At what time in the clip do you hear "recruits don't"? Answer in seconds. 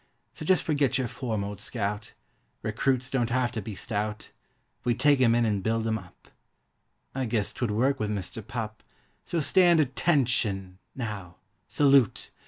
2.63-3.29